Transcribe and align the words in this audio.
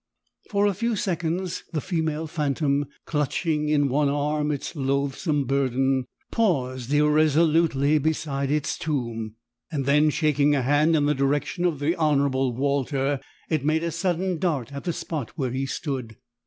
For 0.49 0.65
a 0.65 0.73
few 0.73 0.95
seconds 0.95 1.63
the 1.73 1.79
female 1.79 2.25
phantom, 2.25 2.87
clutching 3.05 3.69
in 3.69 3.87
one 3.87 4.09
arm 4.09 4.49
its 4.49 4.75
loathsome 4.75 5.45
burden, 5.45 6.05
paused 6.31 6.91
irresolutely 6.91 7.99
beside 7.99 8.49
its 8.49 8.79
tomb 8.79 9.35
and 9.71 9.85
then, 9.85 10.09
shaking 10.09 10.55
a 10.55 10.63
hand 10.63 10.95
in 10.95 11.05
the 11.05 11.13
direction 11.13 11.65
of 11.65 11.77
the 11.77 11.95
Honourable 11.95 12.51
Walter, 12.55 13.19
it 13.47 13.63
made 13.63 13.83
a 13.83 13.91
sudden 13.91 14.39
dart 14.39 14.73
at 14.73 14.85
the 14.85 14.91
spot 14.93 15.33
where 15.35 15.51
he 15.51 15.67
stood. 15.67 16.17